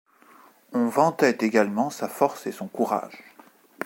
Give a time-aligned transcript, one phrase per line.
[0.73, 3.23] On vantait également sa force et son courage.